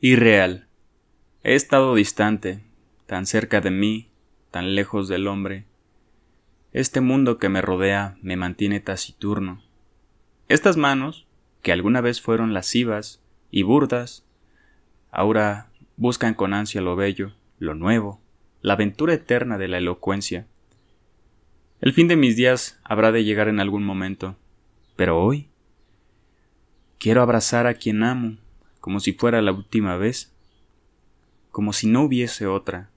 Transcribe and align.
Irreal. 0.00 0.66
He 1.42 1.54
estado 1.54 1.94
distante, 1.94 2.60
tan 3.06 3.24
cerca 3.24 3.62
de 3.62 3.70
mí, 3.70 4.10
tan 4.50 4.74
lejos 4.74 5.08
del 5.08 5.26
hombre. 5.26 5.64
Este 6.74 7.00
mundo 7.00 7.38
que 7.38 7.48
me 7.48 7.62
rodea 7.62 8.18
me 8.20 8.36
mantiene 8.36 8.80
taciturno. 8.80 9.62
Estas 10.48 10.76
manos, 10.76 11.26
que 11.62 11.72
alguna 11.72 12.02
vez 12.02 12.20
fueron 12.20 12.52
lascivas 12.52 13.22
y 13.50 13.62
burdas, 13.62 14.26
ahora 15.10 15.70
buscan 15.96 16.34
con 16.34 16.52
ansia 16.52 16.82
lo 16.82 16.94
bello, 16.94 17.32
lo 17.58 17.74
nuevo, 17.74 18.20
la 18.60 18.74
aventura 18.74 19.14
eterna 19.14 19.56
de 19.56 19.68
la 19.68 19.78
elocuencia. 19.78 20.46
El 21.80 21.94
fin 21.94 22.06
de 22.06 22.16
mis 22.16 22.36
días 22.36 22.78
habrá 22.84 23.12
de 23.12 23.24
llegar 23.24 23.48
en 23.48 23.60
algún 23.60 23.82
momento, 23.82 24.36
pero 24.94 25.18
hoy 25.18 25.48
quiero 26.98 27.22
abrazar 27.22 27.66
a 27.66 27.72
quien 27.72 28.02
amo, 28.02 28.36
como 28.86 29.00
si 29.00 29.14
fuera 29.14 29.42
la 29.42 29.50
última 29.50 29.96
vez, 29.96 30.32
como 31.50 31.72
si 31.72 31.88
no 31.88 32.04
hubiese 32.04 32.46
otra. 32.46 32.88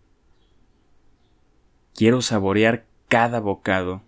Quiero 1.95 2.21
saborear 2.21 2.85
cada 3.07 3.39
bocado, 3.39 4.03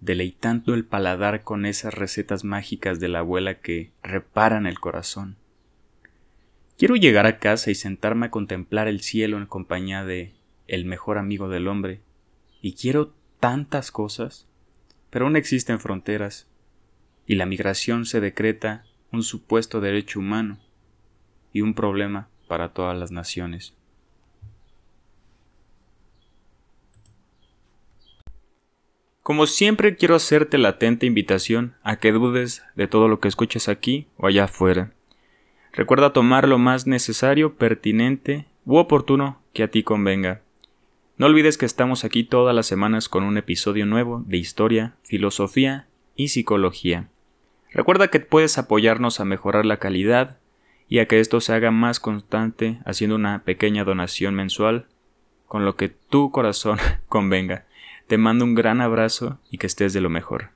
deleitando 0.00 0.74
el 0.74 0.84
paladar 0.84 1.42
con 1.42 1.64
esas 1.64 1.94
recetas 1.94 2.44
mágicas 2.44 3.00
de 3.00 3.08
la 3.08 3.20
abuela 3.20 3.60
que 3.60 3.92
reparan 4.02 4.66
el 4.66 4.78
corazón. 4.78 5.38
Quiero 6.76 6.96
llegar 6.96 7.24
a 7.24 7.38
casa 7.38 7.70
y 7.70 7.74
sentarme 7.76 8.26
a 8.26 8.30
contemplar 8.30 8.86
el 8.86 9.00
cielo 9.00 9.38
en 9.38 9.46
compañía 9.46 10.04
de 10.04 10.34
el 10.66 10.84
mejor 10.84 11.16
amigo 11.16 11.48
del 11.48 11.66
hombre, 11.68 12.02
y 12.60 12.74
quiero 12.74 13.14
tantas 13.40 13.90
cosas, 13.90 14.48
pero 15.08 15.24
aún 15.24 15.36
existen 15.36 15.80
fronteras, 15.80 16.46
y 17.26 17.36
la 17.36 17.46
migración 17.46 18.04
se 18.04 18.20
decreta 18.20 18.84
un 19.10 19.22
supuesto 19.22 19.80
derecho 19.80 20.18
humano 20.18 20.60
y 21.52 21.60
un 21.62 21.74
problema 21.74 22.28
para 22.48 22.72
todas 22.72 22.98
las 22.98 23.10
naciones. 23.10 23.74
Como 29.22 29.46
siempre 29.46 29.94
quiero 29.94 30.16
hacerte 30.16 30.58
la 30.58 30.70
atenta 30.70 31.06
invitación 31.06 31.76
a 31.84 32.00
que 32.00 32.10
dudes 32.10 32.64
de 32.74 32.88
todo 32.88 33.06
lo 33.06 33.20
que 33.20 33.28
escuches 33.28 33.68
aquí 33.68 34.08
o 34.16 34.26
allá 34.26 34.44
afuera. 34.44 34.92
Recuerda 35.72 36.12
tomar 36.12 36.48
lo 36.48 36.58
más 36.58 36.88
necesario, 36.88 37.54
pertinente 37.54 38.46
u 38.64 38.78
oportuno 38.78 39.40
que 39.52 39.62
a 39.62 39.68
ti 39.70 39.84
convenga. 39.84 40.42
No 41.16 41.26
olvides 41.26 41.58
que 41.58 41.66
estamos 41.66 42.02
aquí 42.02 42.24
todas 42.24 42.56
las 42.56 42.66
semanas 42.66 43.08
con 43.08 43.22
un 43.22 43.36
episodio 43.38 43.86
nuevo 43.86 44.24
de 44.26 44.38
historia, 44.38 44.96
filosofía 45.04 45.86
y 46.16 46.28
psicología. 46.28 47.08
Recuerda 47.70 48.08
que 48.08 48.18
puedes 48.18 48.58
apoyarnos 48.58 49.20
a 49.20 49.24
mejorar 49.24 49.64
la 49.64 49.76
calidad 49.76 50.38
y 50.90 50.98
a 50.98 51.06
que 51.06 51.20
esto 51.20 51.40
se 51.40 51.54
haga 51.54 51.70
más 51.70 52.00
constante 52.00 52.80
haciendo 52.84 53.14
una 53.14 53.44
pequeña 53.44 53.84
donación 53.84 54.34
mensual 54.34 54.86
con 55.46 55.64
lo 55.64 55.76
que 55.76 55.88
tu 55.88 56.32
corazón 56.32 56.78
convenga. 57.08 57.64
Te 58.08 58.18
mando 58.18 58.44
un 58.44 58.56
gran 58.56 58.80
abrazo 58.80 59.38
y 59.50 59.58
que 59.58 59.68
estés 59.68 59.92
de 59.92 60.00
lo 60.00 60.10
mejor. 60.10 60.50